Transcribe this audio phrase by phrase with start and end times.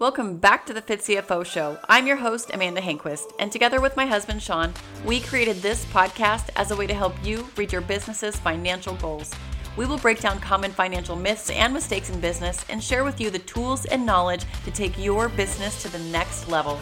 [0.00, 1.78] Welcome back to the Fit CFO Show.
[1.86, 4.72] I'm your host, Amanda Hanquist, and together with my husband, Shawn,
[5.04, 9.30] we created this podcast as a way to help you reach your business's financial goals.
[9.76, 13.28] We will break down common financial myths and mistakes in business and share with you
[13.28, 16.80] the tools and knowledge to take your business to the next level.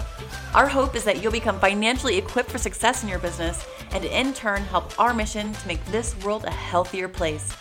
[0.54, 4.32] Our hope is that you'll become financially equipped for success in your business and in
[4.32, 7.52] turn help our mission to make this world a healthier place.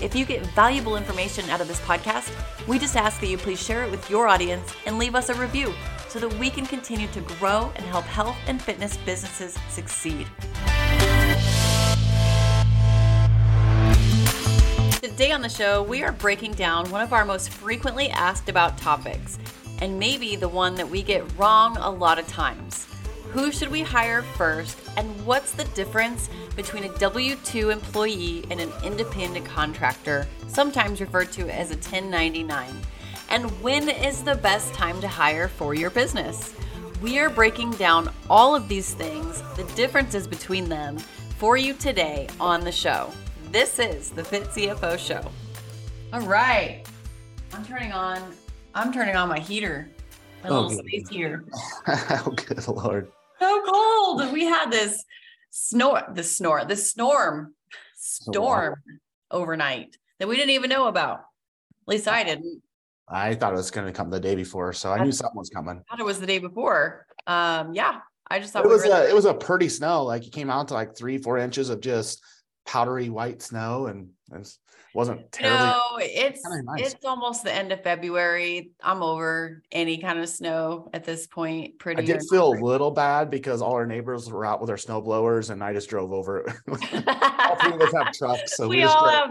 [0.00, 2.32] If you get valuable information out of this podcast,
[2.66, 5.34] we just ask that you please share it with your audience and leave us a
[5.34, 5.72] review
[6.08, 10.26] so that we can continue to grow and help health and fitness businesses succeed.
[15.00, 18.76] Today on the show, we are breaking down one of our most frequently asked about
[18.76, 19.38] topics,
[19.80, 22.88] and maybe the one that we get wrong a lot of times.
[23.34, 28.60] Who should we hire first, and what's the difference between a W 2 employee and
[28.60, 32.72] an independent contractor, sometimes referred to as a 1099?
[33.30, 36.54] And when is the best time to hire for your business?
[37.02, 40.98] We are breaking down all of these things, the differences between them,
[41.36, 43.10] for you today on the show.
[43.50, 45.28] This is the Fit CFO Show.
[46.12, 46.84] All right.
[47.52, 48.32] I'm turning on
[48.76, 49.90] I'm turning on my heater.
[50.44, 51.44] My oh, little space heater.
[51.88, 53.10] oh good lord
[53.44, 54.32] so cold.
[54.32, 55.04] We had this
[55.50, 57.54] snore, the snore, the storm,
[57.96, 58.74] storm
[59.30, 61.18] overnight that we didn't even know about.
[61.18, 62.62] At least I didn't.
[63.08, 65.36] I thought it was going to come the day before, so I, I knew something
[65.36, 65.76] was coming.
[65.78, 67.06] I thought it was the day before.
[67.26, 70.04] Um, yeah, I just thought it was really- a, it was a pretty snow.
[70.04, 72.22] Like it came out to like three, four inches of just
[72.66, 74.50] powdery white snow, and it
[74.94, 75.58] wasn't terribly.
[75.58, 76.94] No, it's nice.
[76.94, 78.70] it's almost the end of February.
[78.80, 81.80] I'm over any kind of snow at this point.
[81.80, 82.02] Pretty.
[82.02, 85.00] I did feel a little bad because all our neighbors were out with their snow
[85.00, 86.44] blowers, and I just drove over.
[86.68, 89.30] all three of us have trucks, so we, we all have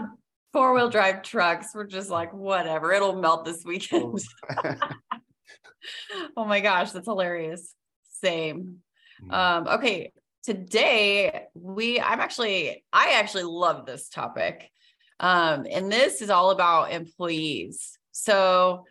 [0.52, 1.68] four wheel drive trucks.
[1.74, 4.20] We're just like, whatever, it'll melt this weekend.
[4.64, 4.74] Oh,
[6.36, 7.74] oh my gosh, that's hilarious.
[8.22, 8.80] Same.
[9.24, 9.32] Mm.
[9.32, 10.12] Um, okay,
[10.44, 14.70] today we i'm actually i actually love this topic
[15.20, 17.98] um, and this is all about employees.
[18.12, 18.84] So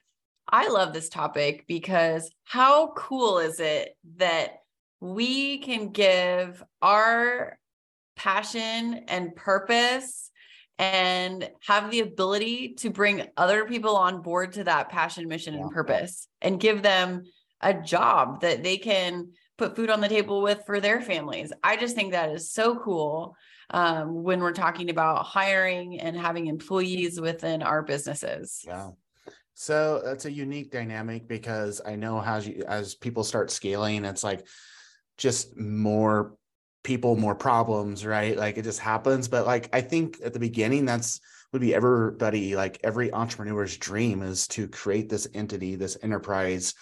[0.47, 4.59] I love this topic because how cool is it that
[4.99, 7.57] we can give our
[8.15, 10.31] passion and purpose
[10.79, 15.71] and have the ability to bring other people on board to that passion, mission, and
[15.71, 17.23] purpose and give them
[17.61, 21.53] a job that they can put food on the table with for their families.
[21.63, 23.35] I just think that is so cool
[23.69, 28.63] um, when we're talking about hiring and having employees within our businesses.
[28.65, 28.91] Yeah.
[29.55, 34.23] So that's a unique dynamic because I know how you, as people start scaling, it's
[34.23, 34.47] like
[35.17, 36.35] just more
[36.83, 38.35] people, more problems, right?
[38.35, 39.27] Like it just happens.
[39.27, 41.19] But like I think at the beginning, that's
[41.53, 46.73] would be everybody, like every entrepreneur's dream is to create this entity, this enterprise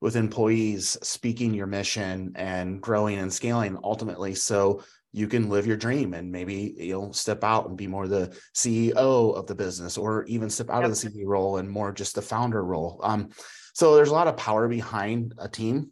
[0.00, 4.34] with employees speaking your mission and growing and scaling ultimately.
[4.34, 4.82] So
[5.16, 9.34] you can live your dream and maybe you'll step out and be more the CEO
[9.34, 10.90] of the business or even step out yep.
[10.90, 13.00] of the CEO role and more just the founder role.
[13.02, 13.30] Um,
[13.72, 15.90] so there's a lot of power behind a team.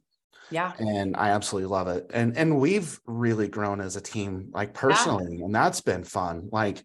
[0.50, 0.72] Yeah.
[0.78, 2.10] And I absolutely love it.
[2.12, 5.46] And and we've really grown as a team, like personally, yeah.
[5.46, 6.50] and that's been fun.
[6.52, 6.84] Like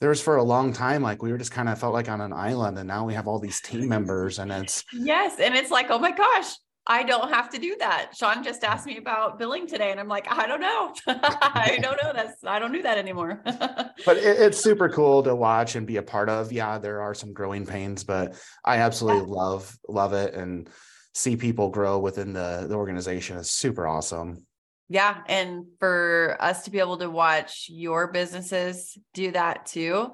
[0.00, 2.20] there was for a long time, like we were just kind of felt like on
[2.20, 5.70] an island, and now we have all these team members, and it's yes, and it's
[5.70, 6.52] like, oh my gosh,
[6.90, 8.16] I don't have to do that.
[8.16, 10.94] Shawn just asked me about billing today, and I'm like, I don't know.
[11.06, 12.12] I don't know.
[12.14, 13.42] That's I don't do that anymore.
[13.44, 16.50] but it, it's super cool to watch and be a part of.
[16.50, 19.36] Yeah, there are some growing pains, but I absolutely yeah.
[19.36, 20.70] love love it and
[21.12, 24.46] see people grow within the, the organization is super awesome.
[24.88, 30.12] Yeah, and for us to be able to watch your businesses do that too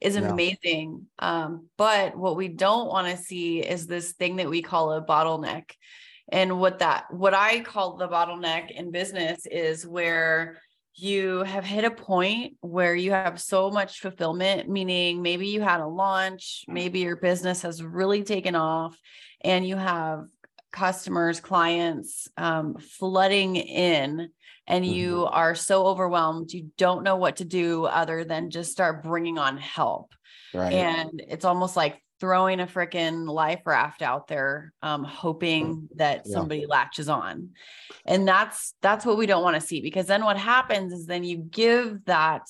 [0.00, 1.06] is amazing.
[1.20, 1.44] Yeah.
[1.44, 5.04] Um, but what we don't want to see is this thing that we call a
[5.04, 5.70] bottleneck
[6.30, 10.58] and what that what i call the bottleneck in business is where
[10.94, 15.80] you have hit a point where you have so much fulfillment meaning maybe you had
[15.80, 18.96] a launch maybe your business has really taken off
[19.40, 20.24] and you have
[20.70, 24.30] customers clients um, flooding in
[24.66, 25.34] and you mm-hmm.
[25.34, 29.56] are so overwhelmed you don't know what to do other than just start bringing on
[29.56, 30.12] help
[30.54, 30.72] right.
[30.72, 36.32] and it's almost like throwing a freaking life raft out there um, hoping that yeah.
[36.34, 37.48] somebody latches on
[38.06, 41.24] and that's that's what we don't want to see because then what happens is then
[41.24, 42.42] you give that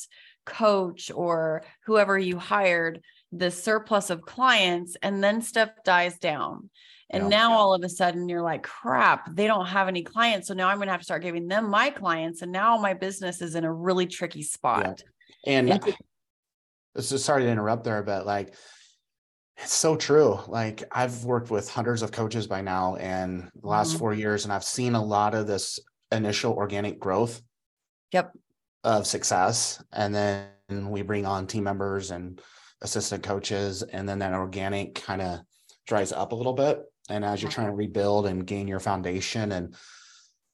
[0.44, 3.00] coach or whoever you hired
[3.32, 6.68] the surplus of clients and then stuff dies down
[7.08, 7.28] and yeah.
[7.30, 10.68] now all of a sudden you're like crap they don't have any clients so now
[10.68, 13.54] i'm going to have to start giving them my clients and now my business is
[13.54, 15.02] in a really tricky spot
[15.46, 15.58] yeah.
[15.58, 15.70] and,
[16.94, 18.54] and sorry to interrupt there but like
[19.58, 20.38] It's so true.
[20.46, 23.98] Like I've worked with hundreds of coaches by now and the last mm-hmm.
[23.98, 25.78] four years, and I've seen a lot of this
[26.10, 27.42] initial organic growth.
[28.12, 28.32] Yep.
[28.84, 29.82] Of success.
[29.92, 32.40] And then we bring on team members and
[32.80, 35.40] assistant coaches, and then that organic kind of
[35.86, 36.82] dries up a little bit.
[37.08, 39.76] And as you're trying to rebuild and gain your foundation and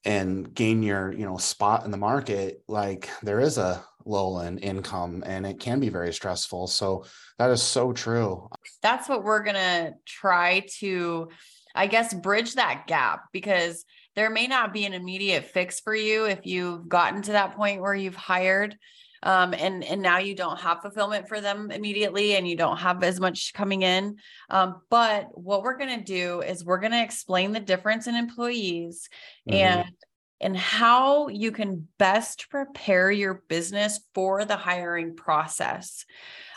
[0.05, 4.57] and gain your you know spot in the market like there is a lull in
[4.59, 6.67] income and it can be very stressful.
[6.67, 7.05] So
[7.37, 8.49] that is so true.
[8.81, 11.29] That's what we're going to try to
[11.75, 13.85] i guess bridge that gap because
[14.15, 17.79] there may not be an immediate fix for you if you've gotten to that point
[17.79, 18.75] where you've hired
[19.23, 23.03] um, and and now you don't have fulfillment for them immediately and you don't have
[23.03, 24.15] as much coming in.
[24.49, 28.15] Um, but what we're going to do is we're going to explain the difference in
[28.15, 29.09] employees
[29.49, 29.57] mm-hmm.
[29.57, 29.89] and
[30.41, 36.05] and how you can best prepare your business for the hiring process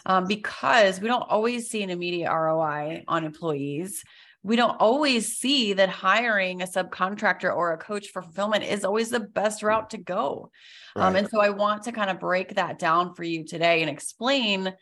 [0.07, 4.05] um, because we don't always see an immediate roi on employees
[4.43, 9.11] we don't always see that hiring a subcontractor or a coach for fulfillment is always
[9.11, 10.51] the best route to go.
[10.97, 11.09] Um, right.
[11.09, 13.91] Um, and so I want to kind of break that down for you today and
[13.91, 14.75] explain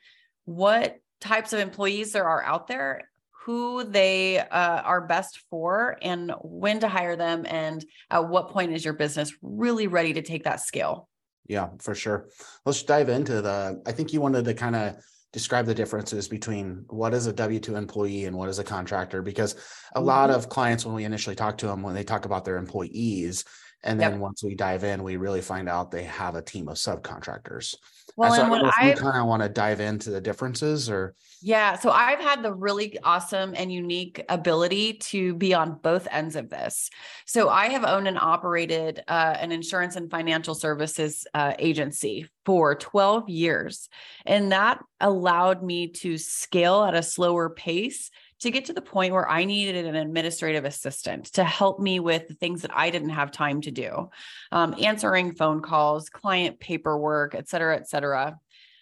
[0.46, 3.10] what types of employees there are out there,
[3.50, 8.73] who they uh, are best for, and when to hire them, and at what point
[8.73, 11.08] is your business really ready to take that scale.
[11.49, 12.29] Yeah, for sure.
[12.64, 13.82] Let's dive into the.
[13.85, 14.97] I think you wanted to kind of
[15.32, 19.55] describe the differences between what is a W2 employee and what is a contractor because
[19.55, 19.56] a
[19.99, 20.06] mm-hmm.
[20.06, 23.44] lot of clients when we initially talk to them when they talk about their employees
[23.82, 24.21] and then yep.
[24.21, 27.75] once we dive in we really find out they have a team of subcontractors
[28.17, 31.77] well, and, so and I, kind of want to dive into the differences or yeah,
[31.79, 36.50] so I've had the really awesome and unique ability to be on both ends of
[36.50, 36.91] this.
[37.25, 42.75] So I have owned and operated uh, an insurance and financial services uh, agency for
[42.75, 43.88] 12 years,
[44.27, 48.11] and that allowed me to scale at a slower pace
[48.41, 52.29] to get to the point where I needed an administrative assistant to help me with
[52.29, 54.11] the things that I didn't have time to do,
[54.51, 58.39] um, answering phone calls, client paperwork, et cetera, et cetera.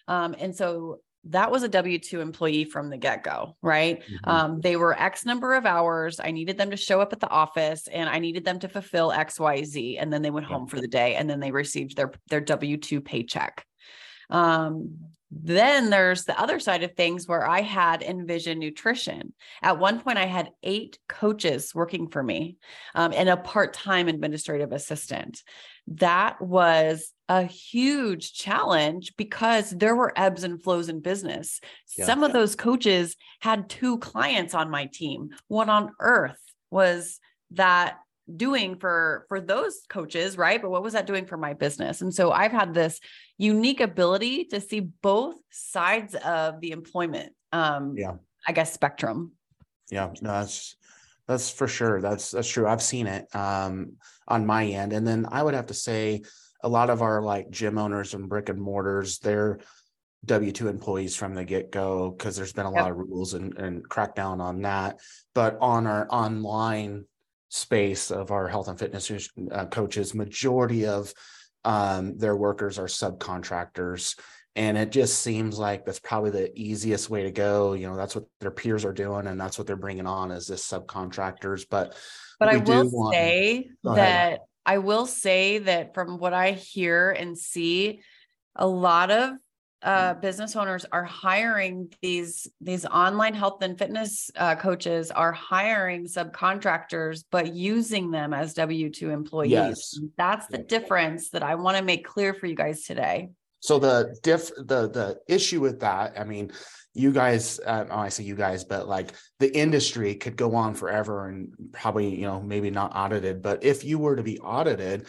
[0.07, 4.01] Um, and so that was a W 2 employee from the get go, right?
[4.01, 4.29] Mm-hmm.
[4.29, 6.19] Um, they were X number of hours.
[6.19, 9.11] I needed them to show up at the office and I needed them to fulfill
[9.11, 9.97] X, Y, Z.
[9.97, 12.77] And then they went home for the day and then they received their, their W
[12.77, 13.65] 2 paycheck.
[14.29, 14.99] Um,
[15.31, 19.33] then there's the other side of things where I had Envision Nutrition.
[19.61, 22.57] At one point, I had eight coaches working for me
[22.95, 25.43] um, and a part time administrative assistant.
[25.87, 31.61] That was a huge challenge because there were ebbs and flows in business.
[31.95, 32.05] Yeah.
[32.05, 35.29] Some of those coaches had two clients on my team.
[35.47, 36.41] What on earth
[36.71, 37.19] was
[37.51, 37.97] that
[38.35, 40.61] doing for for those coaches right?
[40.61, 42.01] But what was that doing for my business?
[42.01, 42.99] And so i've had this
[43.37, 48.15] unique ability to see both sides of the employment um yeah.
[48.47, 49.33] I guess spectrum.
[49.91, 50.75] Yeah no that's
[51.27, 52.01] that's for sure.
[52.01, 52.67] That's that's true.
[52.67, 53.93] I've seen it um
[54.27, 54.93] on my end.
[54.93, 56.21] And then i would have to say
[56.61, 59.59] a lot of our like gym owners and brick and mortars they're
[60.25, 62.81] W2 employees from the get go because there's been a yep.
[62.81, 64.99] lot of rules and, and crackdown on that.
[65.33, 67.05] But on our online
[67.49, 71.13] space of our health and fitness uh, coaches, majority of
[71.65, 74.17] um, their workers are subcontractors.
[74.55, 77.73] And it just seems like that's probably the easiest way to go.
[77.73, 80.47] You know, that's what their peers are doing, and that's what they're bringing on is
[80.47, 81.65] this subcontractors.
[81.69, 81.95] But
[82.39, 83.13] but I will want...
[83.13, 88.01] say that I will say that from what I hear and see,
[88.55, 89.31] a lot of
[89.81, 90.21] uh, mm.
[90.21, 97.23] business owners are hiring these these online health and fitness uh, coaches are hiring subcontractors
[97.31, 99.99] but using them as w2 employees yes.
[100.17, 104.15] that's the difference that i want to make clear for you guys today so the
[104.23, 106.51] diff the the issue with that i mean
[106.93, 110.73] you guys uh, oh, i say you guys but like the industry could go on
[110.73, 115.07] forever and probably you know maybe not audited but if you were to be audited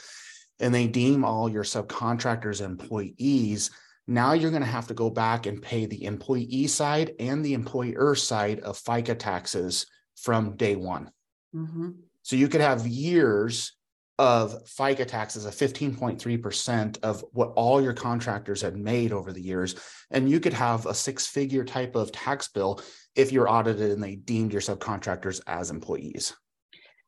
[0.60, 3.70] and they deem all your subcontractors employees
[4.06, 7.54] now you're going to have to go back and pay the employee side and the
[7.54, 11.10] employer side of fica taxes from day one
[11.54, 11.90] mm-hmm.
[12.22, 13.72] so you could have years
[14.20, 19.76] of FICA taxes of 15.3% of what all your contractors had made over the years.
[20.10, 22.82] And you could have a six figure type of tax bill
[23.16, 26.34] if you're audited and they deemed your subcontractors as employees.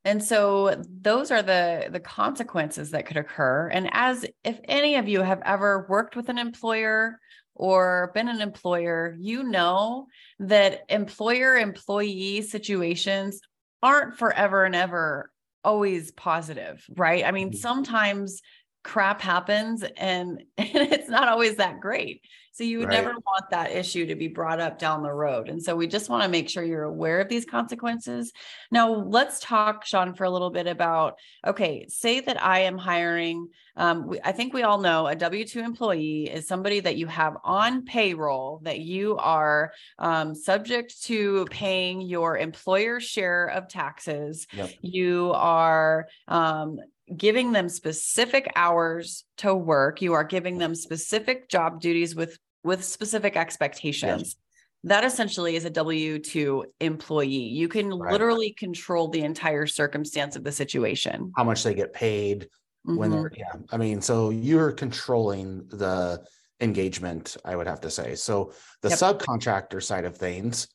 [0.05, 3.69] And so those are the the consequences that could occur.
[3.69, 7.21] And as if any of you have ever worked with an employer
[7.55, 10.07] or been an employer, you know
[10.41, 13.41] that employer employee situations
[13.83, 15.31] aren't forever and ever
[15.65, 17.25] always positive, right?
[17.25, 17.59] I mean, mm-hmm.
[17.59, 18.41] sometimes
[18.83, 22.23] crap happens and, and it's not always that great.
[22.53, 23.03] So you would right.
[23.03, 25.49] never want that issue to be brought up down the road.
[25.49, 28.31] And so we just want to make sure you're aware of these consequences.
[28.71, 33.49] Now, let's talk, Shawn, for a little bit about okay, say that I am hiring.
[33.75, 37.07] Um, we, I think we all know a W 2 employee is somebody that you
[37.07, 44.47] have on payroll that you are um, subject to paying your employer share of taxes.
[44.53, 44.71] Yep.
[44.83, 46.79] You are um,
[47.17, 52.85] giving them specific hours to work you are giving them specific job duties with with
[52.85, 54.37] specific expectations yes.
[54.85, 58.13] that essentially is a w2 employee you can right.
[58.13, 62.43] literally control the entire circumstance of the situation how much they get paid
[62.87, 62.97] mm-hmm.
[62.97, 66.23] when they're yeah i mean so you're controlling the
[66.61, 68.53] engagement i would have to say so
[68.83, 68.99] the yep.
[68.99, 70.69] subcontractor side of things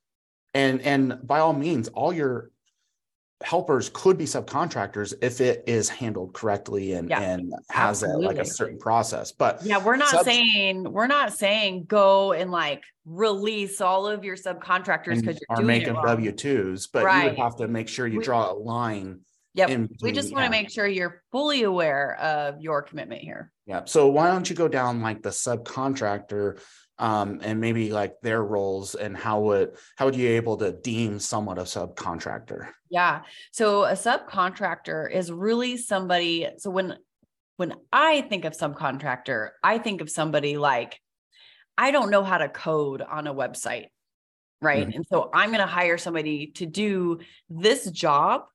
[0.53, 2.51] and and by all means all your
[3.43, 8.39] helpers could be subcontractors if it is handled correctly and yeah, and has a, like
[8.39, 13.79] a certain process but yeah we're not saying we're not saying go and like release
[13.79, 17.23] all of your subcontractors because you're making w2s but right.
[17.23, 19.19] you would have to make sure you we, draw a line
[19.53, 23.51] yeah we just want to make sure you're fully aware of your commitment here.
[23.67, 26.59] Yeah so why don't you go down like the subcontractor
[26.99, 30.71] um, and maybe like their roles and how would how would you be able to
[30.71, 32.69] deem someone a subcontractor?
[32.89, 33.21] Yeah.
[33.51, 36.47] So a subcontractor is really somebody.
[36.57, 36.97] So when
[37.57, 40.99] when I think of subcontractor, I think of somebody like
[41.77, 43.87] I don't know how to code on a website,
[44.61, 44.87] right?
[44.87, 44.97] Mm-hmm.
[44.97, 48.45] And so I'm going to hire somebody to do this job.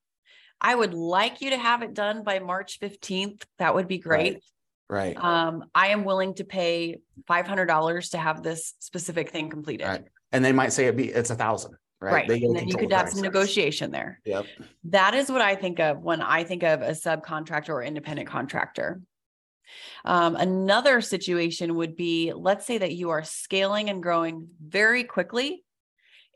[0.59, 3.43] I would like you to have it done by March 15th.
[3.59, 4.33] That would be great.
[4.33, 4.43] Right.
[4.93, 5.17] Right.
[5.17, 9.87] Um, I am willing to pay five hundred dollars to have this specific thing completed.
[9.87, 10.05] Right.
[10.31, 11.73] And they might say it be it's a thousand.
[11.99, 12.29] Right.
[12.29, 12.43] right.
[12.43, 14.19] And then you could have some negotiation there.
[14.25, 14.45] Yep.
[14.85, 19.01] That is what I think of when I think of a subcontractor or independent contractor.
[20.05, 25.63] Um, another situation would be let's say that you are scaling and growing very quickly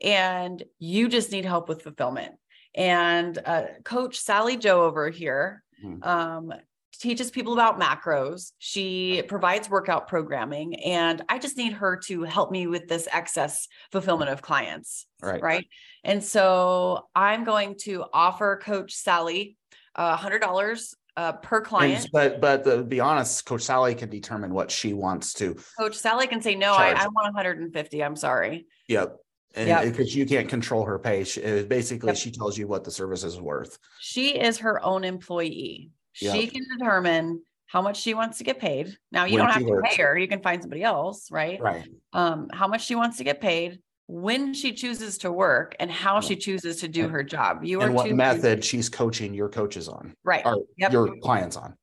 [0.02, 2.32] and you just need help with fulfillment.
[2.74, 6.02] And uh, Coach Sally Joe over here mm-hmm.
[6.02, 6.52] um,
[6.98, 8.52] teaches people about macros.
[8.58, 13.68] She provides workout programming, and I just need her to help me with this excess
[13.92, 15.06] fulfillment of clients.
[15.22, 15.42] Right.
[15.42, 15.66] Right.
[16.04, 19.56] And so I'm going to offer Coach Sally
[19.94, 22.04] a hundred dollars uh, per client.
[22.04, 25.56] And, but but to be honest, Coach Sally can determine what she wants to.
[25.78, 26.72] Coach Sally can say no.
[26.72, 28.04] I, I, want 150.
[28.04, 28.66] I'm sorry.
[28.88, 29.16] Yep.
[29.54, 30.16] And because yep.
[30.16, 32.16] you can't control her pay, she, basically yep.
[32.16, 33.78] she tells you what the service is worth.
[33.98, 35.90] She is her own employee.
[36.20, 36.34] Yep.
[36.34, 38.96] She can determine how much she wants to get paid.
[39.12, 39.94] Now you when don't have to works.
[39.94, 40.18] pay her.
[40.18, 41.60] You can find somebody else, right?
[41.60, 41.86] Right.
[42.12, 46.20] Um, how much she wants to get paid, when she chooses to work, and how
[46.20, 47.62] she chooses to do and, her job.
[47.62, 50.44] You and are what method she's coaching your coaches on, right?
[50.46, 50.92] Or yep.
[50.92, 51.76] your clients on.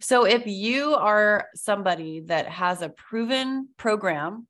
[0.00, 4.46] So if you are somebody that has a proven program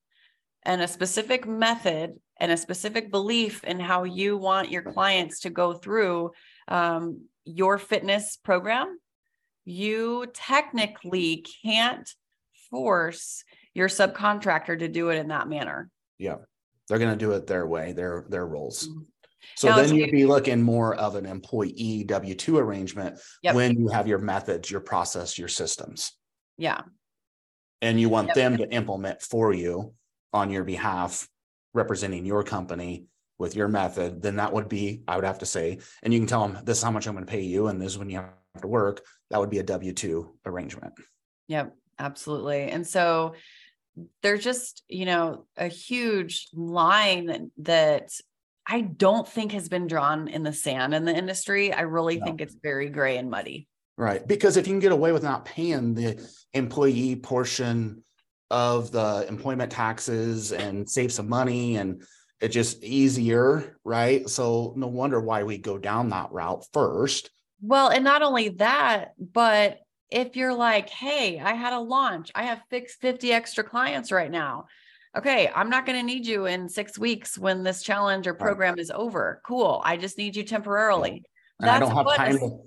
[0.62, 5.50] and a specific method and a specific belief in how you want your clients to
[5.50, 6.30] go through
[6.68, 8.98] um, your fitness program,
[9.66, 12.08] you technically can't
[12.70, 13.44] force
[13.74, 15.90] your subcontractor to do it in that manner.
[16.18, 16.36] Yeah.
[16.88, 18.88] They're going to do it their way, their their roles.
[18.88, 19.02] Mm-hmm.
[19.56, 23.54] So now, then you'd be looking more of an employee W 2 arrangement yep.
[23.54, 26.12] when you have your methods, your process, your systems.
[26.58, 26.80] Yeah.
[27.82, 28.36] And you want yep.
[28.36, 29.94] them to implement for you
[30.32, 31.28] on your behalf,
[31.74, 33.06] representing your company
[33.38, 36.26] with your method, then that would be, I would have to say, and you can
[36.26, 38.10] tell them this is how much I'm going to pay you, and this is when
[38.10, 38.22] you
[38.62, 40.94] to work, that would be a W 2 arrangement.
[41.48, 42.70] Yep, absolutely.
[42.70, 43.34] And so
[44.22, 48.10] there's just, you know, a huge line that
[48.66, 51.72] I don't think has been drawn in the sand in the industry.
[51.72, 52.24] I really no.
[52.24, 53.68] think it's very gray and muddy.
[53.96, 54.26] Right.
[54.26, 58.02] Because if you can get away with not paying the employee portion
[58.50, 62.02] of the employment taxes and save some money and
[62.40, 64.28] it's just easier, right?
[64.28, 67.30] So no wonder why we go down that route first.
[67.60, 72.44] Well, and not only that, but if you're like, hey, I had a launch, I
[72.44, 74.66] have fixed 50 extra clients right now.
[75.16, 78.74] Okay, I'm not going to need you in six weeks when this challenge or program
[78.74, 78.80] right.
[78.80, 79.40] is over.
[79.46, 79.80] Cool.
[79.82, 81.24] I just need you temporarily.
[81.58, 82.58] I don't have time to,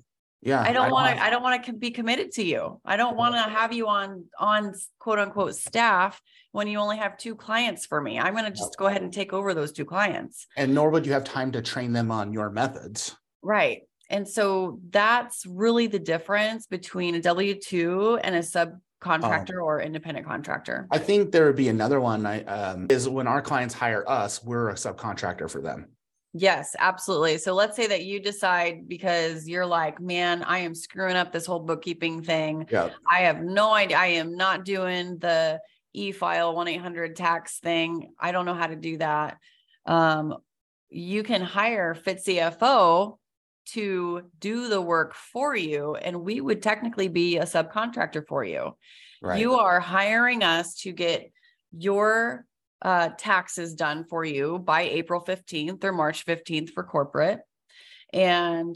[0.41, 0.61] yeah.
[0.61, 2.81] I don't want to, I don't want to be committed to you.
[2.83, 6.19] I don't want to have you on, on quote unquote staff
[6.51, 8.19] when you only have two clients for me.
[8.19, 10.47] I'm going to just go ahead and take over those two clients.
[10.57, 13.15] And nor would you have time to train them on your methods.
[13.43, 13.83] Right.
[14.09, 19.65] And so that's really the difference between a W 2 and a subcontractor oh.
[19.65, 20.87] or independent contractor.
[20.91, 24.43] I think there would be another one I, um, is when our clients hire us,
[24.43, 25.87] we're a subcontractor for them.
[26.33, 27.39] Yes, absolutely.
[27.39, 31.45] So let's say that you decide because you're like, man, I am screwing up this
[31.45, 32.67] whole bookkeeping thing.
[32.71, 32.89] Yeah.
[33.09, 33.97] I have no idea.
[33.97, 35.59] I am not doing the
[35.93, 38.13] e-file 1-800 tax thing.
[38.19, 39.37] I don't know how to do that.
[39.87, 40.35] Um,
[40.89, 43.17] you can hire Fit CFO
[43.73, 48.75] to do the work for you, and we would technically be a subcontractor for you.
[49.21, 49.39] Right.
[49.39, 51.31] You are hiring us to get
[51.71, 52.45] your
[52.81, 57.41] uh, taxes done for you by April 15th or March 15th for corporate.
[58.13, 58.75] And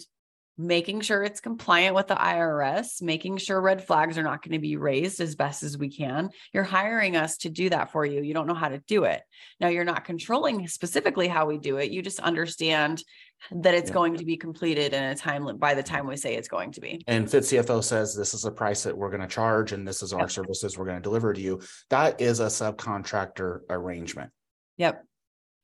[0.57, 4.59] making sure it's compliant with the IRS, making sure red flags are not going to
[4.59, 6.29] be raised as best as we can.
[6.53, 8.21] You're hiring us to do that for you.
[8.21, 9.21] You don't know how to do it.
[9.59, 11.91] Now, you're not controlling specifically how we do it.
[11.91, 13.03] You just understand
[13.51, 13.93] that it's yeah.
[13.95, 16.81] going to be completed in a time by the time we say it's going to
[16.81, 17.03] be.
[17.07, 20.01] And Fit CFO says this is the price that we're going to charge and this
[20.03, 20.31] is our yep.
[20.31, 21.61] services we're going to deliver to you.
[21.89, 24.31] That is a subcontractor arrangement.
[24.77, 25.03] Yep.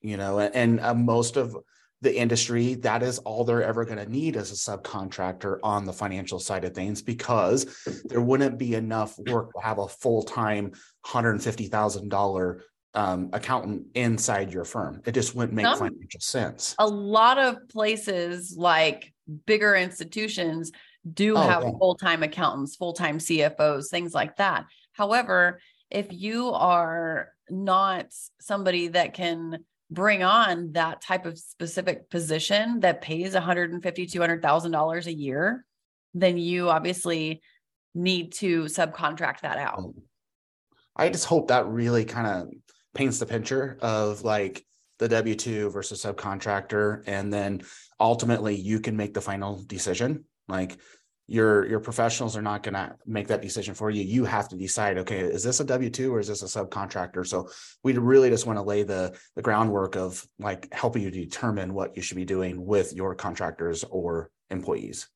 [0.01, 1.55] You know, and, and uh, most of
[2.01, 5.93] the industry, that is all they're ever going to need as a subcontractor on the
[5.93, 10.71] financial side of things because there wouldn't be enough work to have a full time
[11.05, 12.61] $150,000
[12.95, 15.01] um, accountant inside your firm.
[15.05, 16.75] It just wouldn't make Some, financial sense.
[16.79, 19.13] A lot of places, like
[19.45, 20.71] bigger institutions,
[21.13, 21.71] do oh, have yeah.
[21.77, 24.65] full time accountants, full time CFOs, things like that.
[24.93, 28.07] However, if you are not
[28.39, 35.07] somebody that can bring on that type of specific position that pays 150 200000 dollars
[35.07, 35.65] a year
[36.13, 37.41] then you obviously
[37.95, 39.95] need to subcontract that out oh.
[40.95, 42.49] i just hope that really kind of
[42.93, 44.65] paints the picture of like
[44.99, 47.61] the w2 versus subcontractor and then
[47.99, 50.77] ultimately you can make the final decision like
[51.29, 54.01] your your professionals are not going to make that decision for you.
[54.01, 57.25] You have to decide okay is this a w2 or is this a subcontractor?
[57.25, 57.49] So
[57.83, 61.95] we really just want to lay the the groundwork of like helping you determine what
[61.95, 65.07] you should be doing with your contractors or employees.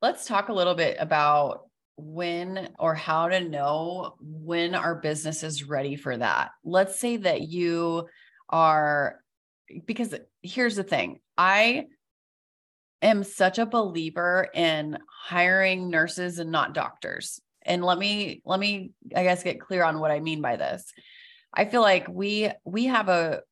[0.00, 1.66] Let's talk a little bit about
[1.98, 6.52] when or how to know when our business is ready for that.
[6.64, 8.08] Let's say that you
[8.48, 9.20] are
[9.84, 11.20] because here's the thing.
[11.36, 11.88] I
[13.02, 17.40] am such a believer in hiring nurses and not doctors.
[17.62, 20.92] And let me let me I guess get clear on what I mean by this.
[21.52, 23.42] I feel like we we have a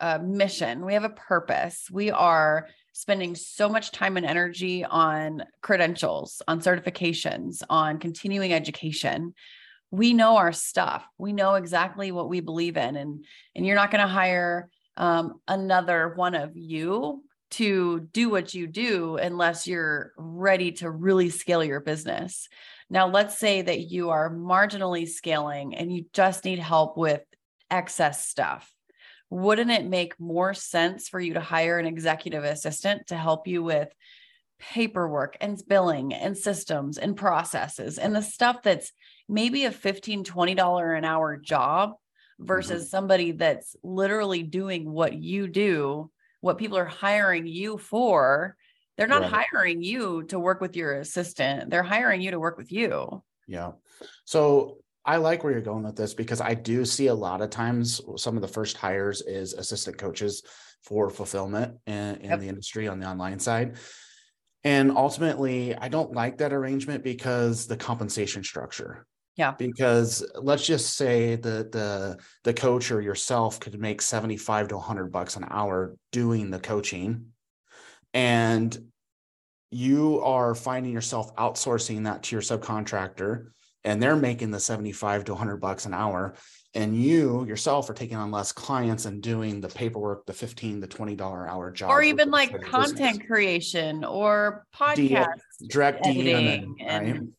[0.00, 1.88] a mission, we have a purpose.
[1.90, 9.34] We are spending so much time and energy on credentials, on certifications, on continuing education.
[9.90, 11.04] We know our stuff.
[11.18, 15.40] We know exactly what we believe in and and you're not going to hire um,
[15.46, 21.62] another one of you to do what you do unless you're ready to really scale
[21.62, 22.48] your business.
[22.90, 27.22] Now, let's say that you are marginally scaling and you just need help with
[27.70, 28.72] excess stuff.
[29.30, 33.62] Wouldn't it make more sense for you to hire an executive assistant to help you
[33.62, 33.92] with
[34.58, 38.92] paperwork and billing and systems and processes and the stuff that's
[39.28, 41.94] maybe a $15, $20 an hour job
[42.38, 42.88] versus mm-hmm.
[42.88, 46.10] somebody that's literally doing what you do
[46.46, 48.56] what people are hiring you for
[48.96, 49.46] they're not right.
[49.52, 53.72] hiring you to work with your assistant they're hiring you to work with you yeah
[54.24, 57.50] so i like where you're going with this because i do see a lot of
[57.50, 60.44] times some of the first hires is assistant coaches
[60.82, 62.40] for fulfillment in, in yep.
[62.40, 63.76] the industry on the online side
[64.62, 69.04] and ultimately i don't like that arrangement because the compensation structure
[69.36, 69.52] yeah.
[69.52, 75.12] Because let's just say that the the coach or yourself could make 75 to 100
[75.12, 77.26] bucks an hour doing the coaching
[78.14, 78.76] and
[79.70, 83.48] you are finding yourself outsourcing that to your subcontractor
[83.84, 86.34] and they're making the 75 to 100 bucks an hour
[86.72, 90.86] and you yourself are taking on less clients and doing the paperwork the 15 to
[90.86, 93.26] 20 dollar hour job or even like content business.
[93.26, 96.88] creation or podcast direct editing right?
[96.88, 97.32] and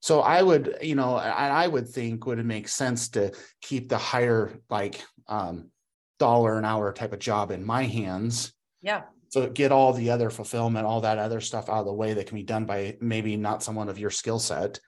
[0.00, 3.88] so I would, you know, I, I would think would it make sense to keep
[3.88, 5.70] the higher like um,
[6.18, 8.52] dollar an hour type of job in my hands.
[8.80, 9.02] Yeah.
[9.30, 12.26] So get all the other fulfillment, all that other stuff out of the way that
[12.26, 14.80] can be done by maybe not someone of your skill set.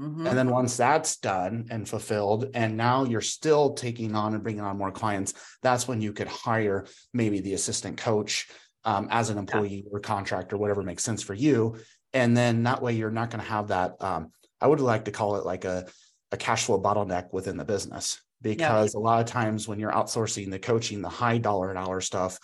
[0.00, 0.26] Mm-hmm.
[0.28, 4.62] And then once that's done and fulfilled, and now you're still taking on and bringing
[4.62, 8.48] on more clients, that's when you could hire maybe the assistant coach
[8.84, 9.90] um, as an employee yeah.
[9.90, 11.76] or contractor, whatever makes sense for you.
[12.12, 15.10] And then that way you're not going to have that um, I would like to
[15.10, 15.86] call it like a,
[16.32, 19.00] a cash flow bottleneck within the business because yeah.
[19.00, 22.38] a lot of times when you're outsourcing the coaching, the high dollar an hour stuff,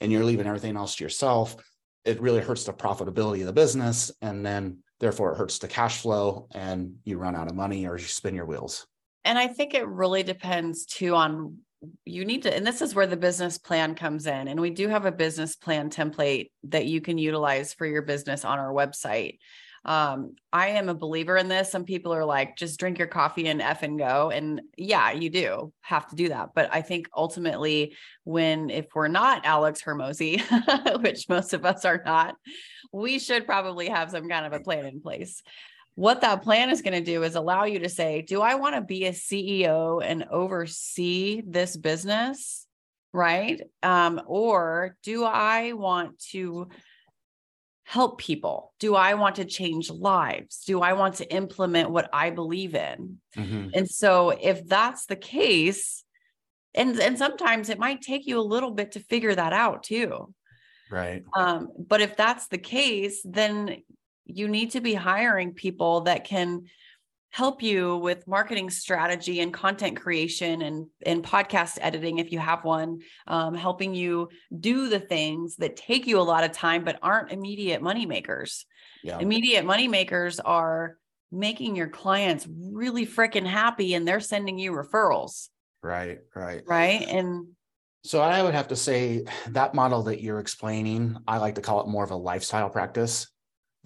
[0.00, 1.56] and you're leaving everything else to yourself,
[2.04, 4.12] it really hurts the profitability of the business.
[4.22, 7.98] And then therefore it hurts the cash flow and you run out of money or
[7.98, 8.86] you spin your wheels.
[9.24, 11.58] And I think it really depends too on
[12.04, 14.48] you need to, and this is where the business plan comes in.
[14.48, 18.44] And we do have a business plan template that you can utilize for your business
[18.44, 19.38] on our website.
[19.84, 21.70] Um, I am a believer in this.
[21.70, 24.30] Some people are like, just drink your coffee and F and go.
[24.30, 26.50] And yeah, you do have to do that.
[26.54, 30.42] But I think ultimately, when if we're not Alex Hormozi,
[31.02, 32.36] which most of us are not,
[32.92, 35.42] we should probably have some kind of a plan in place
[35.98, 38.76] what that plan is going to do is allow you to say, do I want
[38.76, 42.68] to be a CEO and oversee this business?
[43.12, 43.60] Right.
[43.82, 46.68] Um, or do I want to
[47.88, 48.74] help people?
[48.78, 50.62] Do I want to change lives?
[50.66, 53.18] Do I want to implement what I believe in?
[53.34, 53.70] Mm-hmm.
[53.72, 56.04] And so if that's the case,
[56.74, 60.34] and and sometimes it might take you a little bit to figure that out too.
[60.90, 61.24] Right.
[61.34, 63.82] Um, but if that's the case, then
[64.26, 66.64] you need to be hiring people that can
[67.30, 72.64] help you with marketing strategy and content creation and, and podcast editing if you have
[72.64, 74.28] one um, helping you
[74.60, 78.64] do the things that take you a lot of time but aren't immediate money makers
[79.02, 79.18] yeah.
[79.18, 80.96] immediate money makers are
[81.30, 85.48] making your clients really freaking happy and they're sending you referrals.
[85.82, 86.62] Right right.
[86.66, 87.02] Right?
[87.06, 87.48] And
[88.04, 91.80] so I would have to say that model that you're explaining, I like to call
[91.82, 93.28] it more of a lifestyle practice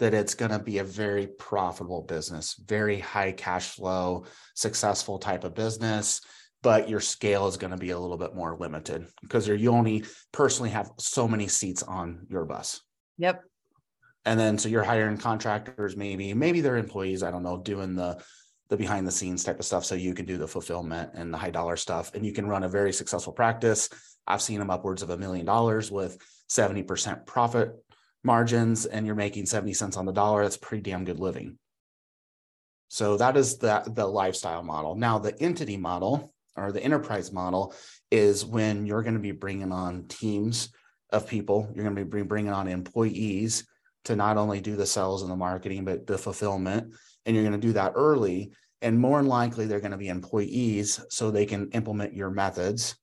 [0.03, 5.45] that it's going to be a very profitable business, very high cash flow, successful type
[5.45, 6.19] of business,
[6.61, 10.03] but your scale is going to be a little bit more limited because you only
[10.33, 12.81] personally have so many seats on your bus.
[13.17, 13.43] Yep.
[14.25, 18.21] And then so you're hiring contractors, maybe, maybe they're employees, I don't know, doing the
[18.67, 21.37] the behind the scenes type of stuff so you can do the fulfillment and the
[21.37, 23.87] high dollar stuff and you can run a very successful practice.
[24.27, 26.17] I've seen them upwards of a million dollars with
[26.49, 27.71] 70% profit
[28.23, 31.57] margins and you're making 70 cents on the dollar, that's pretty damn good living.
[32.87, 34.95] So that is the, the lifestyle model.
[34.95, 37.73] Now, the entity model or the enterprise model
[38.11, 40.69] is when you're going to be bringing on teams
[41.09, 43.65] of people, you're going to be bringing on employees
[44.05, 46.93] to not only do the sales and the marketing, but the fulfillment.
[47.25, 48.51] And you're going to do that early.
[48.81, 52.95] And more than likely, they're going to be employees so they can implement your methods.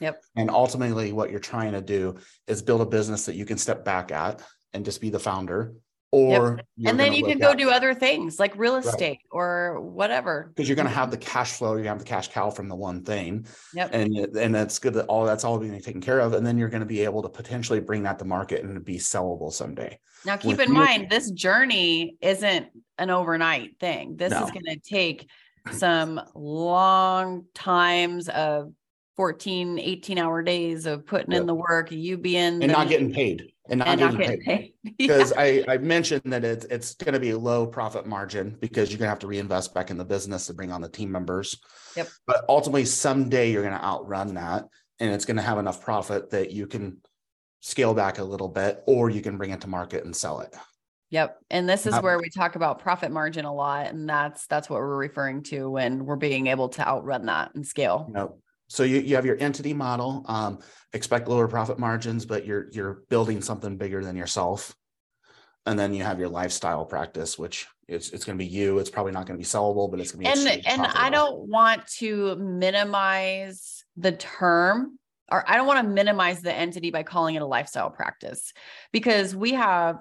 [0.00, 0.22] Yep.
[0.36, 3.84] And ultimately, what you're trying to do is build a business that you can step
[3.84, 4.42] back at
[4.74, 5.74] and just be the founder
[6.14, 6.90] or yep.
[6.90, 9.18] and then you can go do other things like real estate right.
[9.32, 12.50] or whatever because you're going to have the cash flow you have the cash cow
[12.50, 13.90] from the one thing yep.
[13.92, 16.68] and and that's good that all that's all being taken care of and then you're
[16.68, 20.36] going to be able to potentially bring that to market and be sellable someday now
[20.36, 24.44] keep With in mind this journey isn't an overnight thing this no.
[24.44, 25.28] is going to take
[25.72, 28.72] some long times of
[29.16, 31.40] 14 18 hour days of putting yep.
[31.40, 34.40] in the work you being and the, not getting paid and not, and not getting
[34.40, 38.56] paid because I, I mentioned that it's it's going to be a low profit margin
[38.60, 40.88] because you're going to have to reinvest back in the business to bring on the
[40.88, 41.58] team members
[41.96, 44.64] yep but ultimately someday you're going to outrun that
[45.00, 46.98] and it's going to have enough profit that you can
[47.60, 50.54] scale back a little bit or you can bring it to market and sell it
[51.10, 51.38] Yep.
[51.48, 53.86] And this is where we talk about profit margin a lot.
[53.86, 57.64] And that's that's what we're referring to when we're being able to outrun that and
[57.64, 58.10] scale.
[58.12, 58.36] Yep.
[58.74, 60.58] So you, you have your entity model, um,
[60.92, 64.74] expect lower profit margins, but you're you're building something bigger than yourself.
[65.64, 68.80] And then you have your lifestyle practice, which it's it's going to be you.
[68.80, 71.08] It's probably not going to be sellable, but it's going to be and and I
[71.08, 74.98] don't want to minimize the term,
[75.30, 78.52] or I don't want to minimize the entity by calling it a lifestyle practice,
[78.90, 79.98] because we have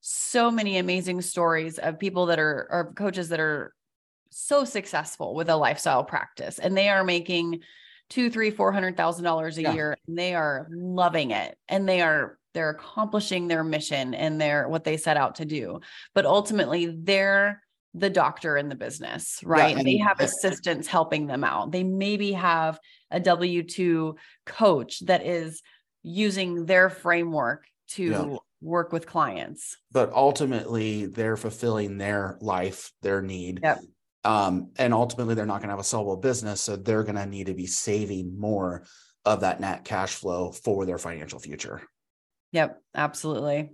[0.00, 3.74] so many amazing stories of people that are or coaches that are
[4.30, 7.60] so successful with a lifestyle practice, and they are making
[8.10, 9.72] two, three, four hundred thousand dollars a yeah.
[9.72, 14.68] year, and they are loving it, and they are they're accomplishing their mission and their
[14.68, 15.80] what they set out to do.
[16.14, 17.62] But ultimately, they're
[17.94, 19.76] the doctor in the business, right?
[19.76, 21.70] Yeah, they have assistants helping them out.
[21.70, 22.78] They maybe have
[23.10, 25.62] a W 2 coach that is
[26.02, 28.36] using their framework to yeah.
[28.60, 29.76] work with clients.
[29.92, 33.60] But ultimately, they're fulfilling their life, their need.
[33.62, 33.78] Yep.
[34.24, 36.60] Um, and ultimately, they're not going to have a sellable business.
[36.60, 38.84] So they're going to need to be saving more
[39.24, 41.82] of that net cash flow for their financial future.
[42.52, 43.70] Yep, absolutely.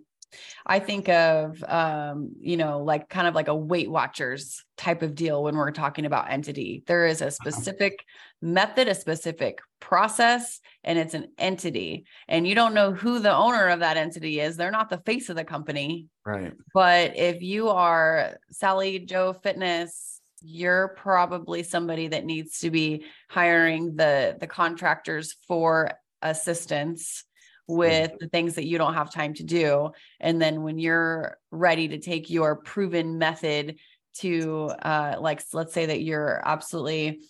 [0.64, 5.14] I think of, um, you know, like kind of like a Weight Watchers type of
[5.14, 6.84] deal when we're talking about entity.
[6.86, 7.30] There is a uh-huh.
[7.30, 8.04] specific
[8.40, 12.04] method, a specific process, and it's an entity.
[12.28, 14.56] And you don't know who the owner of that entity is.
[14.56, 16.06] They're not the face of the company.
[16.24, 16.52] Right.
[16.72, 20.09] But if you are Sally Joe Fitness,
[20.42, 27.24] you're probably somebody that needs to be hiring the the contractors for assistance
[27.66, 29.90] with the things that you don't have time to do.
[30.18, 33.76] And then when you're ready to take your proven method
[34.12, 37.20] to uh like let's say that you're absolutely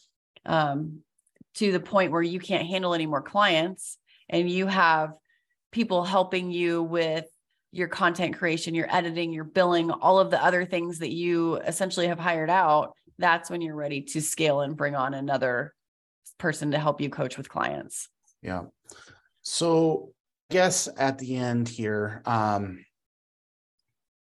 [0.47, 1.01] um
[1.55, 3.99] to the point where you can't handle any more clients
[4.31, 5.13] and you have
[5.73, 7.27] people helping you with
[7.73, 12.09] your content creation, your editing, your billing, all of the other things that you essentially
[12.09, 15.75] have hired out, that's when you're ready to scale and bring on another
[16.39, 18.09] person to help you coach with clients.
[18.43, 18.63] Yeah.
[19.43, 20.13] So,
[20.51, 22.85] I guess at the end here, um,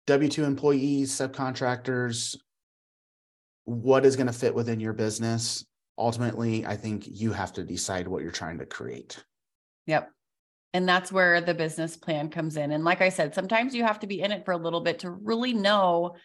[0.07, 2.37] W 2 employees, subcontractors,
[3.65, 5.65] what is going to fit within your business?
[5.97, 9.23] Ultimately, I think you have to decide what you're trying to create.
[9.87, 10.09] Yep.
[10.73, 12.71] And that's where the business plan comes in.
[12.71, 14.99] And like I said, sometimes you have to be in it for a little bit
[14.99, 16.15] to really know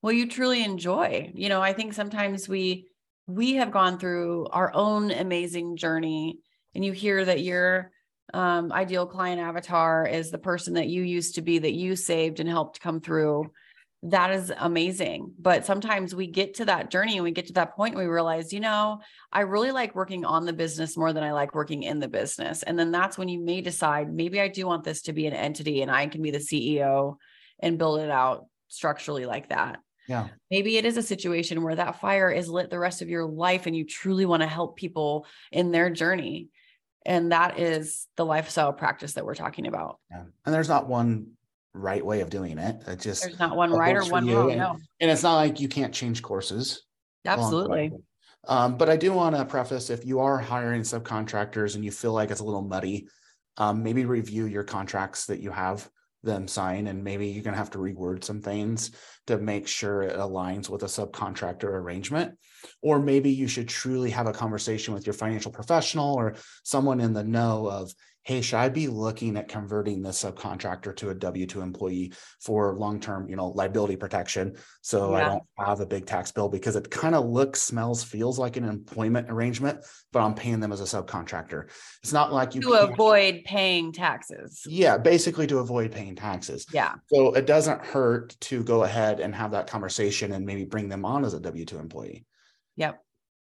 [0.00, 1.30] what you truly enjoy.
[1.34, 2.88] You know, I think sometimes we
[3.26, 6.38] we have gone through our own amazing journey
[6.74, 7.90] and you hear that your
[8.32, 12.40] um, ideal client avatar is the person that you used to be that you saved
[12.40, 13.50] and helped come through
[14.04, 15.32] that is amazing.
[15.38, 18.08] But sometimes we get to that journey and we get to that point and we
[18.08, 19.00] realize, you know,
[19.32, 22.62] I really like working on the business more than I like working in the business.
[22.62, 25.32] And then that's when you may decide, maybe I do want this to be an
[25.32, 27.16] entity and I can be the CEO
[27.60, 29.80] and build it out structurally like that.
[30.06, 30.28] Yeah.
[30.50, 33.66] Maybe it is a situation where that fire is lit the rest of your life
[33.66, 36.48] and you truly want to help people in their journey.
[37.04, 39.98] And that is the lifestyle practice that we're talking about.
[40.10, 40.24] Yeah.
[40.46, 41.32] And there's not one
[41.78, 42.82] right way of doing it.
[42.86, 44.50] It just there's not one right or one wrong.
[44.50, 44.76] And, no.
[45.00, 46.82] and it's not like you can't change courses.
[47.24, 47.92] Absolutely.
[48.46, 52.12] Um, but I do want to preface if you are hiring subcontractors and you feel
[52.12, 53.08] like it's a little muddy,
[53.56, 55.88] um, maybe review your contracts that you have
[56.22, 58.90] them sign and maybe you're going to have to reword some things
[59.26, 62.36] to make sure it aligns with a subcontractor arrangement
[62.82, 67.12] or maybe you should truly have a conversation with your financial professional or someone in
[67.12, 67.92] the know of
[68.28, 72.12] hey, should I be looking at converting this subcontractor to a W 2 employee
[72.42, 74.54] for long term, you know, liability protection?
[74.82, 75.16] So yeah.
[75.16, 78.58] I don't have a big tax bill because it kind of looks, smells, feels like
[78.58, 81.70] an employment arrangement, but I'm paying them as a subcontractor.
[82.02, 84.62] It's not like you to avoid paying taxes.
[84.66, 86.66] Yeah, basically to avoid paying taxes.
[86.70, 86.96] Yeah.
[87.06, 91.06] So it doesn't hurt to go ahead and have that conversation and maybe bring them
[91.06, 92.26] on as a W 2 employee.
[92.76, 93.02] Yep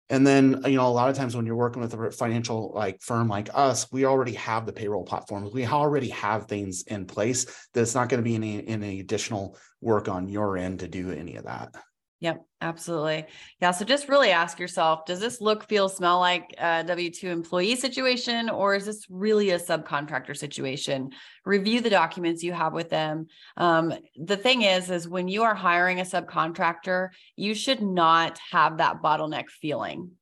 [0.08, 3.02] and then you know a lot of times when you're working with a financial like
[3.02, 5.52] firm like us we already have the payroll platforms.
[5.52, 9.56] We already have things in place that it's not going to be any any additional
[9.80, 11.74] work on your end to do any of that
[12.20, 13.26] Yep, absolutely.
[13.60, 13.72] Yeah.
[13.72, 17.76] So just really ask yourself does this look, feel, smell like a W 2 employee
[17.76, 21.10] situation, or is this really a subcontractor situation?
[21.44, 23.26] Review the documents you have with them.
[23.58, 28.78] Um, the thing is, is when you are hiring a subcontractor, you should not have
[28.78, 30.12] that bottleneck feeling.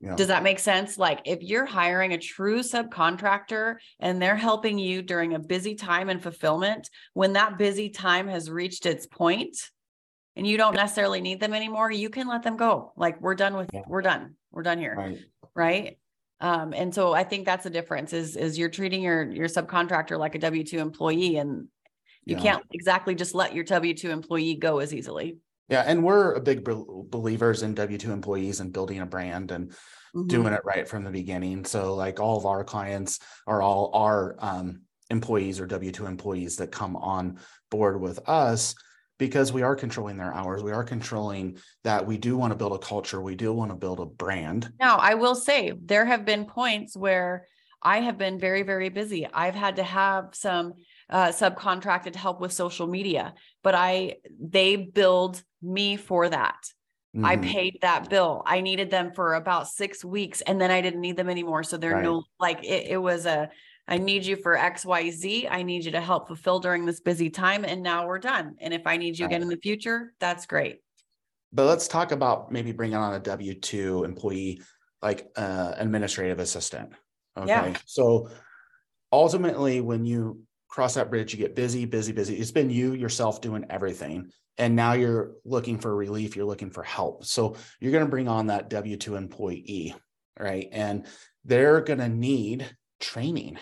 [0.00, 0.14] Yeah.
[0.14, 0.96] Does that make sense?
[0.96, 6.08] Like if you're hiring a true subcontractor and they're helping you during a busy time
[6.08, 9.56] in fulfillment, when that busy time has reached its point,
[10.36, 12.92] and you don't necessarily need them anymore, you can let them go.
[12.96, 13.82] Like we're done with, yeah.
[13.86, 14.94] we're done, we're done here.
[14.96, 15.18] Right.
[15.54, 15.98] right.
[16.40, 20.18] Um, and so I think that's the difference is, is you're treating your, your subcontractor
[20.18, 21.68] like a W 2 employee and
[22.24, 22.42] you yeah.
[22.42, 25.38] can't exactly just let your W 2 employee go as easily.
[25.68, 25.84] Yeah.
[25.86, 29.70] And we're a big be- believers in W 2 employees and building a brand and
[29.70, 30.26] mm-hmm.
[30.26, 31.64] doing it right from the beginning.
[31.64, 36.56] So like all of our clients are all our, um, employees or W 2 employees
[36.56, 37.38] that come on
[37.70, 38.74] board with us
[39.22, 40.64] because we are controlling their hours.
[40.64, 43.22] We are controlling that we do want to billed a culture.
[43.22, 44.72] We do want to build a brand.
[44.80, 47.46] Now, I will say there have been points where
[47.80, 49.24] I have been very, very busy.
[49.32, 50.72] I've had to have some
[51.08, 56.58] uh, subcontracted help with social media, but I they build me for that.
[57.14, 57.24] Mm-hmm.
[57.24, 58.42] I paid that bill.
[58.44, 61.62] I needed them for about six weeks, and then I didn't need them anymore.
[61.62, 62.02] So they're right.
[62.02, 63.50] no like it, it was a
[63.88, 65.48] I need you for XYZ.
[65.50, 67.64] I need you to help fulfill during this busy time.
[67.64, 68.56] And now we're done.
[68.60, 70.80] And if I need you again in the future, that's great.
[71.52, 74.62] But let's talk about maybe bringing on a W 2 employee,
[75.02, 76.92] like uh, administrative assistant.
[77.36, 77.48] Okay.
[77.48, 77.76] Yeah.
[77.84, 78.30] So
[79.12, 82.36] ultimately, when you cross that bridge, you get busy, busy, busy.
[82.36, 84.30] It's been you yourself doing everything.
[84.58, 87.24] And now you're looking for relief, you're looking for help.
[87.24, 89.94] So you're going to bring on that W 2 employee,
[90.38, 90.68] right?
[90.72, 91.06] And
[91.44, 93.58] they're going to need training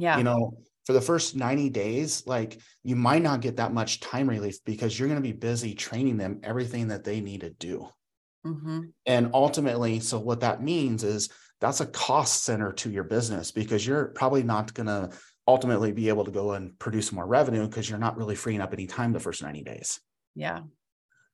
[0.00, 0.16] yeah.
[0.18, 4.28] You know, for the first 90 days, like you might not get that much time
[4.28, 7.88] relief because you're going to be busy training them everything that they need to do.
[8.46, 8.80] Mm-hmm.
[9.06, 11.28] And ultimately, so what that means is
[11.60, 15.10] that's a cost center to your business because you're probably not going to
[15.46, 18.72] ultimately be able to go and produce more revenue because you're not really freeing up
[18.72, 20.00] any time the first 90 days.
[20.34, 20.60] Yeah.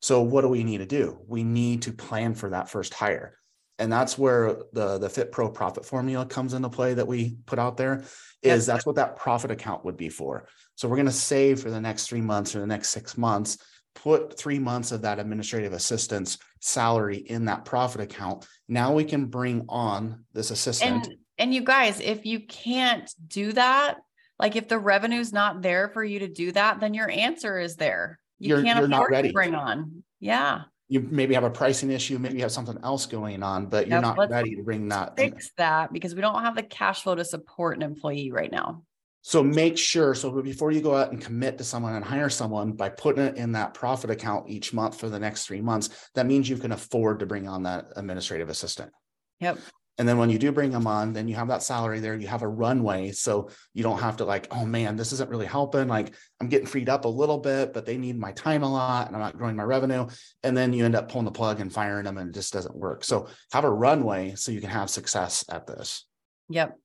[0.01, 1.19] So what do we need to do?
[1.27, 3.39] We need to plan for that first hire
[3.79, 7.59] and that's where the the fit pro profit formula comes into play that we put
[7.59, 8.05] out there
[8.43, 11.71] is that's what that profit account would be for so we're going to save for
[11.71, 13.59] the next three months or the next six months
[13.97, 18.47] put three months of that administrative assistance salary in that profit account.
[18.69, 21.07] Now we can bring on this assistant.
[21.07, 23.97] And, and you guys, if you can't do that,
[24.39, 27.77] like if the revenue's not there for you to do that, then your answer is
[27.77, 28.21] there.
[28.39, 29.29] You you're, can't you're afford not ready.
[29.29, 30.05] to bring on.
[30.21, 30.63] Yeah.
[30.89, 34.01] You maybe have a pricing issue, maybe you have something else going on, but you're
[34.01, 35.17] Yep, not ready to bring that.
[35.17, 38.83] Fix that because we don't have the cash flow to support an employee right now.
[39.23, 42.75] So make sure, so before you go out and commit to someone and hire someone
[42.75, 46.27] by putting it in that profit account each month for the next three months, that
[46.27, 48.93] means you can afford to bring on that administrative assistant.
[49.41, 49.59] Yep.
[49.99, 52.27] And then when you do bring them on, then you have that salary there, you
[52.27, 53.13] have a runway.
[53.13, 55.89] So you don't have to like, oh man, this isn't really helping.
[55.89, 59.07] Like I'm getting freed up a little bit, but they need my time a lot
[59.07, 60.07] and I'm not growing my revenue.
[60.43, 62.77] And then you end up pulling the plug and firing them and it just doesn't
[62.77, 63.05] work.
[63.05, 66.05] So have a runway so you can have success at this.
[66.51, 66.79] Yep.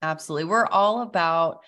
[0.00, 0.44] Absolutely.
[0.44, 1.60] We're all about,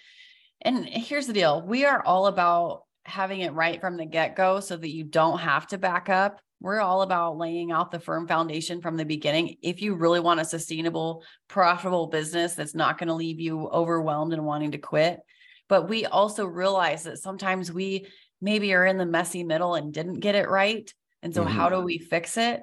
[0.63, 4.61] and here's the deal we are all about having it right from the get go
[4.61, 6.41] so that you don't have to back up.
[6.61, 9.57] We're all about laying out the firm foundation from the beginning.
[9.63, 14.35] If you really want a sustainable, profitable business that's not going to leave you overwhelmed
[14.35, 15.21] and wanting to quit.
[15.69, 18.07] But we also realize that sometimes we
[18.43, 20.93] maybe are in the messy middle and didn't get it right.
[21.23, 21.57] And so, mm-hmm.
[21.57, 22.61] how do we fix it?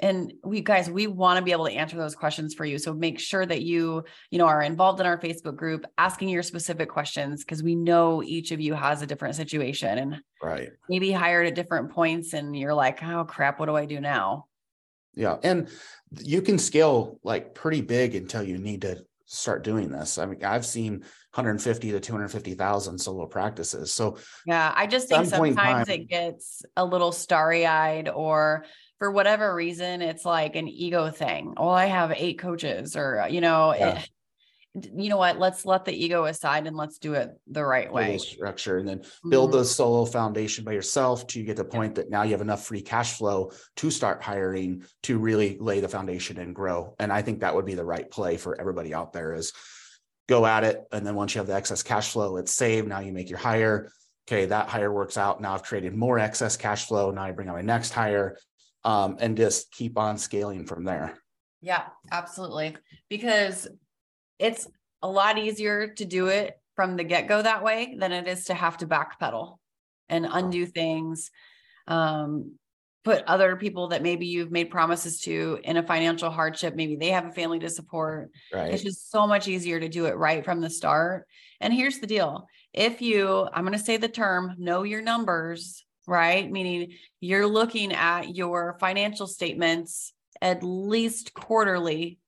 [0.00, 2.78] And we guys we want to be able to answer those questions for you.
[2.78, 6.42] So make sure that you you know are involved in our facebook group asking your
[6.42, 10.70] specific questions because we know each of you has a different situation and right.
[10.88, 14.46] maybe hired at different points and you're like oh crap what do i do now?
[15.14, 15.68] Yeah and
[16.18, 20.18] you can scale like pretty big until you need to start doing this.
[20.18, 23.92] I mean i've seen 150 to 250,000 solo practices.
[23.92, 28.64] So yeah, I just think sometimes time, it gets a little starry eyed or
[29.00, 31.54] for whatever reason, it's like an ego thing.
[31.56, 34.02] Oh, I have eight coaches, or you know, yeah.
[34.74, 35.38] it, you know what?
[35.38, 38.18] Let's let the ego aside and let's do it the right way.
[38.18, 39.60] Structure and then build mm-hmm.
[39.60, 42.82] the solo foundation by yourself to get the point that now you have enough free
[42.82, 46.94] cash flow to start hiring to really lay the foundation and grow.
[46.98, 49.54] And I think that would be the right play for everybody out there is
[50.28, 50.84] go at it.
[50.92, 52.86] And then once you have the excess cash flow, it's saved.
[52.86, 53.90] Now you make your hire.
[54.28, 55.40] Okay, that hire works out.
[55.40, 57.10] Now I've created more excess cash flow.
[57.10, 58.36] Now I bring on my next hire
[58.84, 61.18] um, and just keep on scaling from there.
[61.60, 62.76] Yeah, absolutely.
[63.08, 63.68] Because
[64.38, 64.66] it's
[65.02, 68.46] a lot easier to do it from the get go that way than it is
[68.46, 69.58] to have to backpedal
[70.08, 71.30] and undo things.
[71.86, 72.54] Um,
[73.02, 76.74] put other people that maybe you've made promises to in a financial hardship.
[76.74, 78.30] Maybe they have a family to support.
[78.52, 78.72] Right.
[78.72, 81.26] It's just so much easier to do it right from the start.
[81.60, 85.84] And here's the deal if you, I'm going to say the term, know your numbers,
[86.10, 86.50] right?
[86.50, 92.18] Meaning you're looking at your financial statements at least quarterly,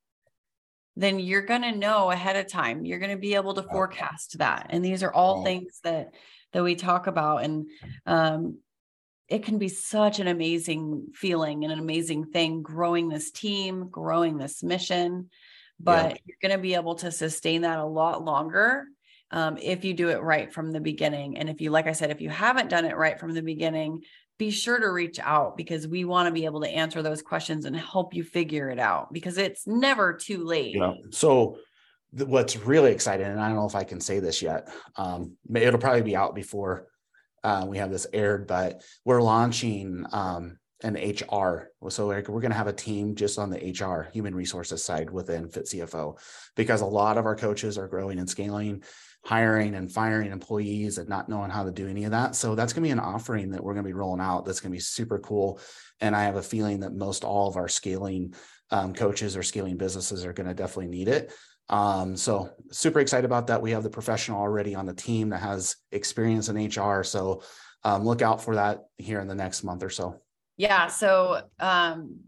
[0.94, 2.84] then you're going to know ahead of time.
[2.84, 4.68] You're going to be able to forecast that.
[4.70, 6.14] And these are all things that
[6.52, 7.66] that we talk about and
[8.04, 8.58] um,
[9.26, 14.36] it can be such an amazing feeling and an amazing thing growing this team, growing
[14.36, 15.30] this mission.
[15.80, 16.16] But yeah.
[16.26, 18.84] you're going to be able to sustain that a lot longer
[19.32, 21.38] um, if you do it right from the beginning.
[21.38, 24.02] And if you, like I said, if you haven't done it right from the beginning,
[24.38, 27.64] be sure to reach out because we want to be able to answer those questions
[27.64, 30.74] and help you figure it out because it's never too late.
[30.74, 30.94] Yeah.
[31.10, 31.58] So,
[32.16, 35.36] th- what's really exciting, and I don't know if I can say this yet, um,
[35.54, 36.88] it'll probably be out before
[37.44, 41.70] uh, we have this aired, but we're launching um, an HR.
[41.88, 45.10] So we're, we're going to have a team just on the HR, human resources side
[45.10, 46.18] within Fit CFO,
[46.56, 48.82] because a lot of our coaches are growing and scaling
[49.24, 52.35] hiring and firing employees and not knowing how to do any of that.
[52.35, 54.44] So that's going to be an offering that we're going to be rolling out.
[54.44, 55.61] That's going to be super cool.
[56.00, 58.35] And I have a feeling that most all of our scaling
[58.70, 61.32] um, coaches or scaling businesses are going to definitely need it.
[61.68, 63.62] Um, so super excited about that.
[63.62, 67.04] We have the professional already on the team that has experience in HR.
[67.04, 67.42] So
[67.85, 70.20] um, look out for that here in the next month or so.
[70.56, 70.88] Yeah.
[70.88, 72.18] So um,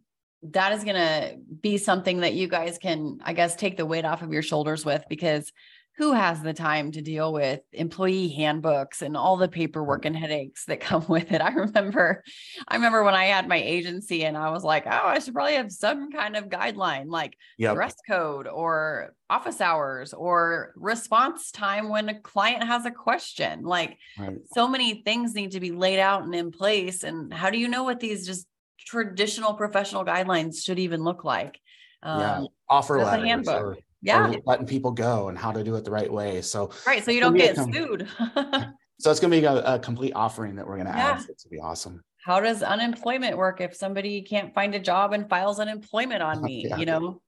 [0.44, 4.04] that is going to be something that you guys can, I guess, take the weight
[4.04, 5.52] off of your shoulders with because
[5.96, 10.64] who has the time to deal with employee handbooks and all the paperwork and headaches
[10.64, 11.40] that come with it?
[11.40, 12.24] I remember,
[12.66, 15.54] I remember when I had my agency and I was like, oh, I should probably
[15.54, 17.74] have some kind of guideline like yep.
[17.74, 23.62] dress code or office hours or response time when a client has a question.
[23.62, 24.38] Like right.
[24.52, 27.04] so many things need to be laid out and in place.
[27.04, 31.60] And how do you know what these just traditional professional guidelines should even look like?
[32.02, 34.34] Um, yeah, offer letters or yeah.
[34.44, 36.42] letting people go and how to do it the right way.
[36.42, 38.08] So right so you don't get com- sued.
[39.00, 41.18] so it's going to be a, a, complete offering that we're going to yeah.
[41.18, 42.02] add to be awesome.
[42.24, 46.66] How does unemployment work if somebody can't find a job and files unemployment on me
[46.68, 46.76] yeah.
[46.76, 47.20] you know?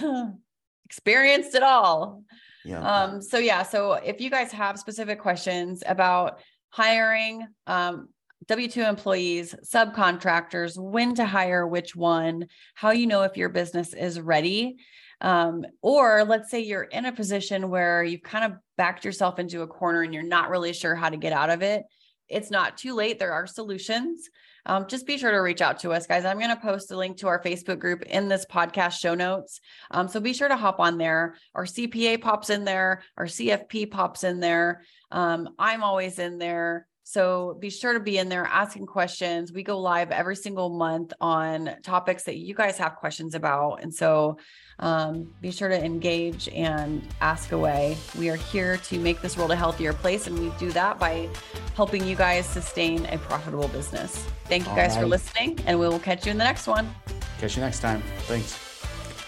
[0.84, 2.24] Experienced it all.
[2.64, 2.80] Yeah.
[2.80, 6.40] Um so yeah so if you guys have specific questions about
[6.70, 8.08] hiring um
[8.46, 13.92] W 2 employees, subcontractors, when to hire which one, how you know if your business
[13.92, 14.78] is ready.
[15.20, 19.62] Um, or let's say you're in a position where you've kind of backed yourself into
[19.62, 21.84] a corner and you're not really sure how to get out of it.
[22.28, 23.18] It's not too late.
[23.18, 24.30] There are solutions.
[24.66, 26.24] Um, just be sure to reach out to us, guys.
[26.24, 29.60] I'm going to post a link to our Facebook group in this podcast show notes.
[29.90, 31.36] Um, so be sure to hop on there.
[31.54, 34.82] Our CPA pops in there, our CFP pops in there.
[35.10, 36.86] Um, I'm always in there.
[37.04, 39.52] So be sure to be in there asking questions.
[39.52, 43.82] We go live every single month on topics that you guys have questions about.
[43.82, 44.38] And so
[44.78, 47.96] um, be sure to engage and ask away.
[48.18, 50.26] We are here to make this world a healthier place.
[50.26, 51.28] And we do that by
[51.74, 54.26] helping you guys sustain a profitable business.
[54.44, 55.00] Thank you guys right.
[55.00, 56.92] for listening, and we will catch you in the next one.
[57.38, 58.02] Catch you next time.
[58.22, 58.69] Thanks.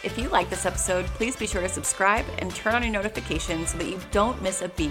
[0.04, 3.70] If you like this episode, please be sure to subscribe and turn on your notifications
[3.70, 4.90] so that you don't miss a beat.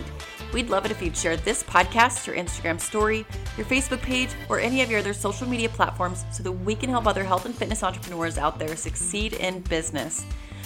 [0.54, 3.26] We'd love it if you'd share this podcast, your Instagram story,
[3.58, 6.90] your Facebook page, or any of your other social media platforms so that we can
[6.90, 10.24] help other health and fitness entrepreneurs out there succeed in business.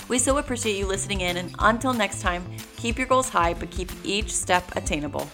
[0.09, 2.45] We so appreciate you listening in, and until next time,
[2.77, 5.27] keep your goals high, but keep each step attainable.